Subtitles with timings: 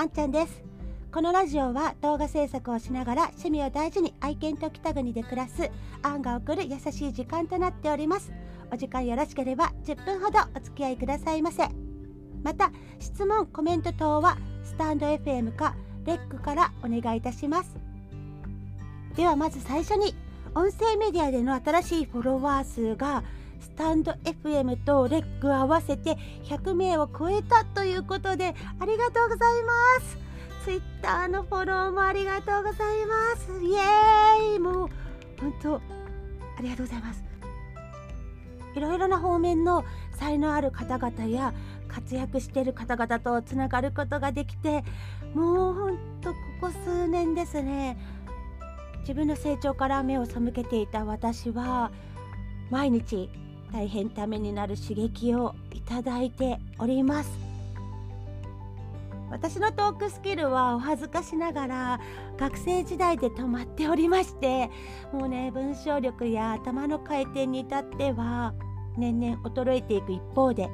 [0.00, 0.62] あんちゃんです。
[1.12, 5.70] このラジオは動画制作をしながら趣味を大事に愛犬と北国で暮らす
[6.02, 8.32] アンが送る優しい時間となっております。
[8.72, 11.68] お時間よろしければ10分ほどお付き合いくださいませ。
[12.42, 15.76] また質問コメント等はスタンド FM か
[16.06, 17.76] レックからお願いいたします。
[19.16, 20.14] ではまず最初に
[20.54, 23.22] 音声メディアでの新しいフォロワー数が
[23.60, 29.72] スタンド FM とレック合わせて100名を超えたということでありがとうございま
[30.06, 30.18] す。
[30.64, 33.62] ツイッターのフォローもありがとうございます。
[33.62, 34.58] イエーイ。
[34.58, 34.88] もう
[35.40, 35.80] 本当あ
[36.62, 37.24] りがとうございます。
[38.74, 41.54] いろいろな方面の才能ある方々や
[41.88, 44.84] 活躍している方々とつながることができて
[45.34, 47.98] もうほんとここ数年ですね
[49.00, 51.90] 自分の成長から目を背けていた私は
[52.70, 53.28] 毎日
[53.72, 57.30] 大変ためになる刺激をいただいております。
[59.30, 62.00] 私のトークスキルはお恥ずかしながら
[62.36, 64.68] 学生時代で止まっておりまして
[65.12, 68.54] もうね文章力や頭の回転に至っては
[68.96, 70.68] 年々衰えていく一方で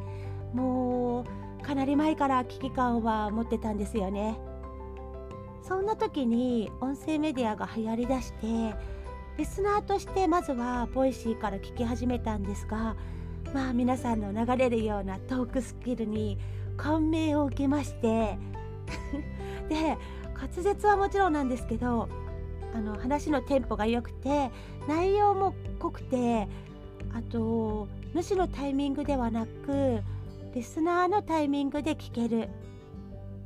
[0.55, 1.27] も
[1.61, 4.39] うかなり前から危機感は持ってたんですよね。
[5.63, 8.75] そんな時に音声メディアが流行りだして
[9.39, 12.97] リスナーとしてまずはボイシーから聞き始めたんですが
[13.53, 16.39] まあ皆さんの流れるようなトークスキルに
[16.77, 18.39] 感銘を受けまして
[19.69, 19.99] で
[20.35, 22.09] 滑舌はもちろんなんですけど
[22.75, 24.51] あの話のテンポが良くて
[24.89, 26.49] 内容も濃くて
[27.15, 30.01] あと主のタイミングではなく
[30.55, 32.49] リスナーのタイミングで聞ける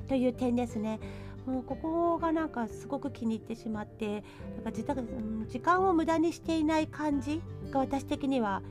[0.08, 1.00] という点ですね。
[1.46, 4.22] もうここがなんかすごく気に入ってしまって
[4.56, 8.62] なんか自宅、うん、時間を無駄にしていない感じが私的には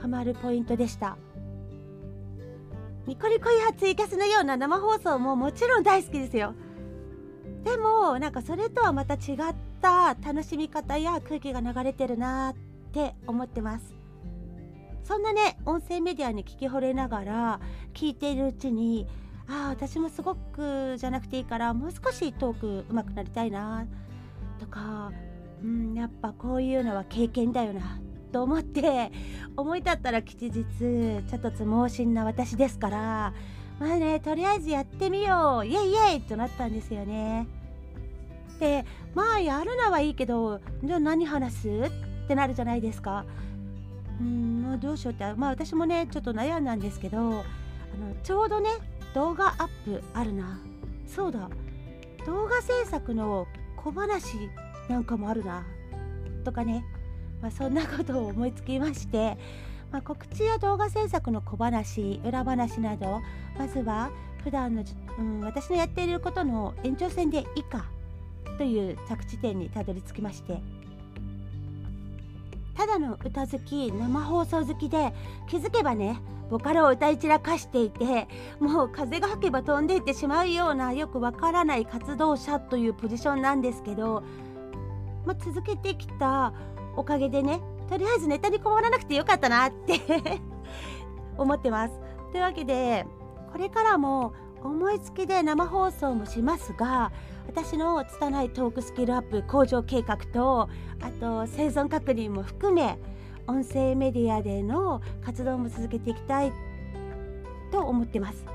[0.00, 1.16] ハマるポイントでした。
[3.06, 6.54] ニコニコやツイキャスのような生放送ももちろん大好きですよ。
[7.62, 12.54] でもなんかそれとはまた違った楽しみ方や空気が流れてるなっ
[12.92, 13.94] て思ってます。
[15.02, 17.60] そんなね音声メディアに聞き惚れながら
[17.92, 19.06] 聞いているうちに
[19.48, 23.86] ああ私もすごくじゃなくていいからもう少しトーク上手くなりたいな
[24.58, 25.12] とか、
[25.62, 28.00] うん、やっぱこういうのは経験だよな
[28.32, 29.12] と思って
[29.56, 33.34] 思い立ったら吉日ちょっとつ盲信な私ですから
[33.78, 37.46] まあねとりあえずやってみようイエイイエイとなったんですよね。
[38.60, 38.84] で
[39.14, 43.24] まあやるのはいいけどじゃあ何話すってなるじゃないですか。
[44.20, 47.42] うんもうどうしようってまあ私もねちょっと悩んだんですけどあの
[48.22, 48.70] ちょうどね
[49.14, 50.60] 動画アップあるな。
[51.06, 51.48] そうだ。
[52.26, 54.50] 動画制作の小話
[54.88, 55.64] なんかもあるな。
[56.44, 56.84] とかね、
[57.40, 59.38] まあ、そんなことを思いつきまして、
[59.92, 63.22] まあ、告知や動画制作の小話裏話など。
[63.56, 64.10] まずは
[64.42, 64.84] 普段の、
[65.18, 67.86] うん、私のやっていることの延長線で以下
[68.58, 70.60] という着地点にたどり着きまして。
[72.74, 75.12] ただの歌好き生放送好きで
[75.48, 76.20] 気づけばね
[76.50, 78.28] ボカロを歌い散らかしていて
[78.60, 84.22] もう風が吹けば飛んでいってしまうようなよくわからない活動者というポジションなんですけど、
[85.24, 86.52] まあ、続けてきた
[86.96, 90.00] おかげでねとりあえずネタに困らなくてよかったなって
[91.38, 92.00] 思ってます。
[92.32, 93.06] というわけで
[93.52, 94.32] これからも
[94.62, 97.12] 思いつきで生放送もしますが
[97.46, 100.68] 私の拙いトークスキルアップ向上計画と
[101.00, 102.98] あと生存確認も含め
[103.46, 106.52] 音声メディアでの活動も続けていきたい
[107.70, 108.53] と思ってます。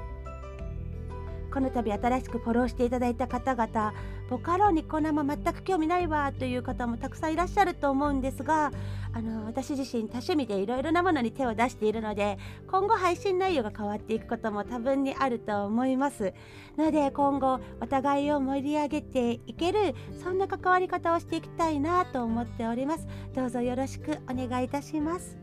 [1.51, 3.93] この度新しくフォローしていただいた方々
[4.29, 8.71] ボカロニコ生全く興味ないわという方もたくさんいらっしゃると思うんですが
[9.11, 16.33] あの私自身多趣味でいろいろなものに手を出しているので今後配信内容が変わっていくことも多分にあると思います。
[16.77, 23.07] ので今後お互いを盛り上げていけるそんな関わり方をしていきたいなと思っております。
[23.33, 25.37] どうぞよろしくお願いいたします。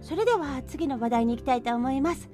[0.00, 2.28] それでは次の話題に行きたいと思います。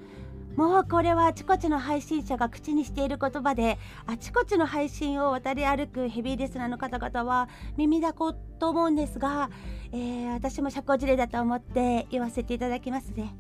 [0.57, 9.49] もうこれはあちこちの配信者が口にしている言葉であちこちの配信を渡り歩くヘビーリスナーの方々は耳だこと思うんですが、
[9.93, 13.35] えー、私も社交辞令だと思って言わせていただきますね。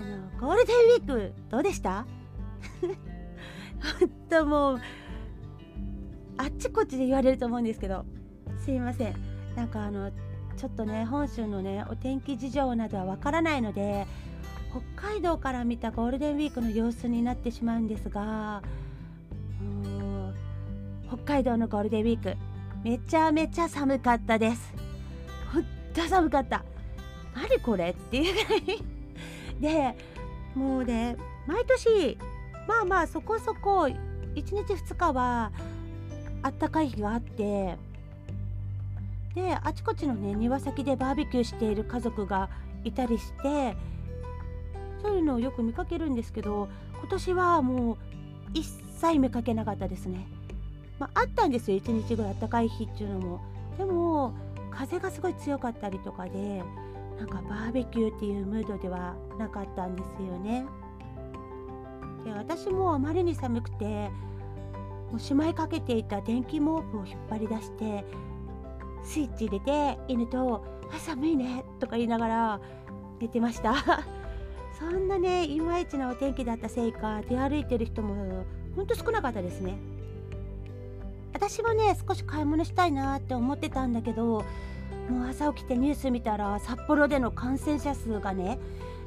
[0.00, 2.06] あのゴールデンウィークどうでした？
[3.98, 4.80] 本当もう
[6.36, 8.04] あっちこっちで言われると思うんですけど
[8.64, 9.14] すいません。
[9.56, 10.10] なんかあの
[10.56, 14.06] ちょっとね本州のねお天気事情などはわからないので
[14.96, 18.60] 北海道から見たゴールデンウィークの様子になってしまうんですが
[21.06, 22.36] 北海道のゴールデンウィーク
[22.82, 24.74] めちゃめちゃ寒かったです。
[25.52, 26.64] ほんと寒かった。
[27.34, 28.84] 何これっていうぐらい。
[29.60, 29.96] で
[30.54, 31.16] もうね
[31.46, 32.18] 毎年
[32.66, 33.96] まあまあそこそこ1
[34.34, 35.52] 日2日は
[36.42, 37.76] あったかい日があって
[39.34, 42.50] であちこちのね庭先でバーベキューしている家族が
[42.84, 43.76] いたりして
[45.04, 46.66] そういうのをよく見かけるんですけど
[46.98, 47.96] 今年はもう
[48.54, 48.66] 一
[49.00, 50.26] 切見かけなかったですね。
[50.98, 53.40] まあ、あったんですよ1日ぐらい暖かい日っていうのも。
[53.76, 54.32] でも
[54.70, 56.62] 風がすごい強かったりとかで
[57.18, 60.64] なんかバーベキューっていうムードではなかったんですよね。
[62.24, 64.08] で私もあまりに寒くて
[65.10, 68.06] もうしまいかけていた電気毛布を引っ張り出して
[69.04, 72.60] スイッチ入れて犬と「あ寒いね」とか言いながら
[73.20, 73.74] 寝てました
[74.84, 78.44] そんなねいまいちなお天気だったせいか出歩いてる人も
[78.76, 79.78] ほんと少なかったですね。
[81.32, 84.44] 私もね少し買い物したいなって思ってたんだけど
[85.08, 88.58] もう朝起きてニュース見たら札幌での感染者数がね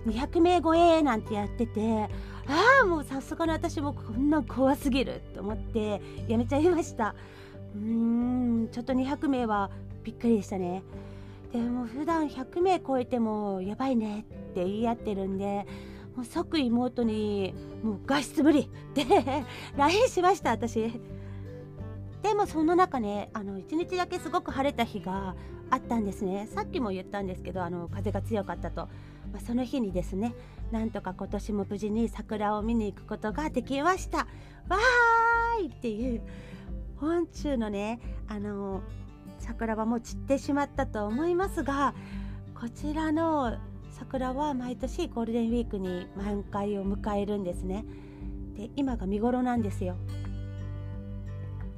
[0.07, 2.09] 200名超えなんてやってて
[2.47, 7.13] ああもうさすがの私もこんな怖すぎると思ってやめちゃいました。
[7.75, 9.69] うーんちょっと200名は
[10.03, 10.81] びっくりでしたね。
[11.51, 14.23] でも普段100名超えてもやばいねっ
[14.53, 15.65] て言い合ってるんで
[16.15, 17.53] もう即妹に
[17.83, 18.61] もう外出無理。
[18.61, 19.05] って
[19.77, 20.91] LINE しました私。
[22.23, 25.35] でもその中ねあの1日だけすごく晴れた日が
[25.69, 26.47] あったんですね。
[26.53, 28.87] さっきも言ったんですけどあの風が強かったと、
[29.31, 30.33] まあ、その日にですね
[30.71, 34.27] なんとか今年も無事に桜を見に行くことができました。
[34.67, 36.21] わーいっていう
[36.97, 38.81] 本中のねあの
[39.47, 41.95] 桜はもう散ってしまったと思いますが
[42.53, 43.57] こちらの
[43.91, 47.83] 桜は毎年ゴールデンウィークに満開を迎えるんですね。
[48.55, 49.95] で今が見頃なんですよ。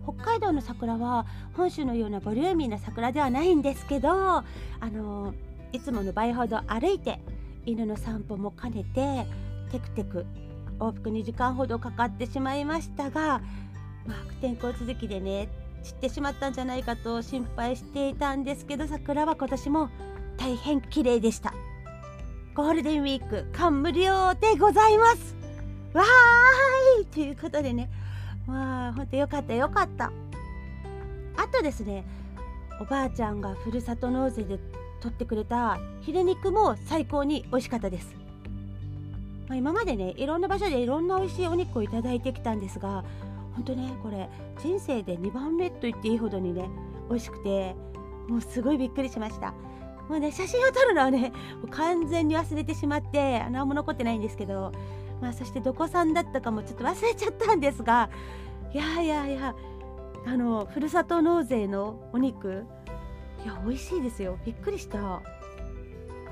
[0.04, 4.44] 北海道の桜は本州のようなボリューミーな桜ではないんですけどあ
[4.82, 5.34] の
[5.72, 7.20] いつもの倍ほど歩いて
[7.66, 9.28] 犬の散歩も兼ねて
[9.72, 10.26] テクテク
[10.80, 13.42] 往復2時間ほどかかってしまいましたが、
[14.06, 15.48] まあ、悪天候続きでね
[15.84, 19.90] 散ってしまったんじゃないかと心配していたんですけど桜は今年も
[20.38, 21.54] 大変綺麗でした。
[22.56, 25.36] ゴールデンウィーク感無量でございます。
[25.94, 27.90] わーいということでね。
[28.48, 30.12] まあほんとよかったよかった。
[31.38, 32.04] あとですね
[32.82, 34.60] おばあちゃんがふるさと納税で
[35.02, 38.14] 取ってくれたヒレ肉も最高に美味しかったです、
[39.48, 43.06] まあ、今までねいろんな場所でいろんな美味しいお肉をいただいてきたんですが
[43.60, 44.30] 本当ねこれ
[44.62, 46.70] 人生で2番目と言っていいほどにね
[47.10, 47.76] 美味しくて
[48.30, 49.54] もうすごいびっくりしました。
[50.08, 51.34] もうね写真を撮るのはね
[51.70, 54.72] 完全に忘れてしまって何も残ってないんですけど
[55.22, 58.10] まあそしてどこさんだったかもちょっと忘れちゃったんですが
[58.74, 59.54] いやいやいや
[60.26, 62.66] あのふるさと納税のお肉
[63.44, 64.40] いや美味しいですよ。
[64.46, 64.98] びっくりした。
[64.98, 65.22] あ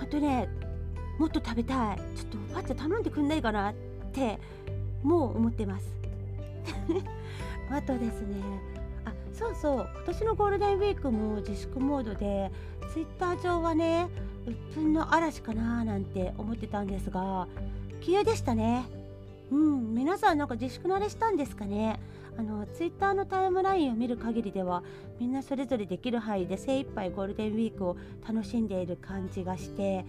[0.09, 0.47] とね
[1.19, 1.97] もっと食べたい。
[2.15, 3.73] ちょっとおばあちゃん頼んでくんないかなっ
[4.13, 4.39] て
[5.03, 5.97] もう思ってます。
[7.69, 8.35] あとですね。
[9.05, 9.89] あそうそう。
[9.95, 12.51] 今年のゴールデンウィークも自粛モードで
[12.93, 14.07] ツイッター上はね
[14.45, 17.47] 鬱憤の嵐かななんて思ってたんですが
[18.01, 18.85] 急でしたね。
[19.51, 21.99] うん皆さんなんか自粛慣れしたんですかね。
[22.37, 24.83] あのツイッターのタイムラインを見る限りでは
[25.19, 27.97] みんなそれぞれできる範囲で精一杯ゴールデンウィークを
[28.27, 30.05] 楽しんでいる感じがして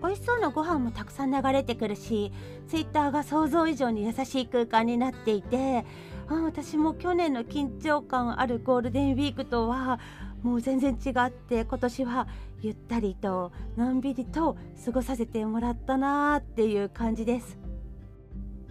[0.00, 2.30] 美味しそうなご飯もたくさん流れてくるし
[2.68, 5.84] ツイッターが想像以上に優しい空間になっていて
[6.28, 10.00] あ私も去年の緊張感あるゴールデンウィークとは
[10.42, 12.26] もう全然違って今年は
[12.62, 17.58] ゆったりとのんびりと過ごさせてもらったなーっていう感じです。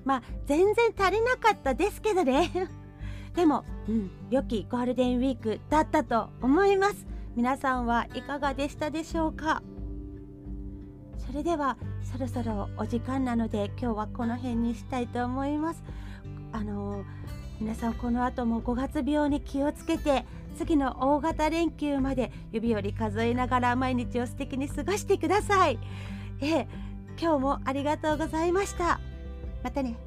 [0.04, 2.52] まあ全然足りなかったですけどね。
[3.36, 7.06] でも、うん、良きゴールデンウィークだったと思います。
[7.36, 9.62] 皆さんはいかがでしたでしょうか？
[11.18, 15.84] それではそろそろお時間なので今日はこの辺にしたいと思います。
[16.52, 17.04] あの
[17.60, 20.26] 皆さんこの後も5月病に気をつけて
[20.58, 25.80] 次の大型連休まで指折り数えながら毎日を素敵に過ごしてください。
[26.42, 26.68] え
[27.20, 29.00] 今日もありがとうございました。
[29.64, 30.05] またね。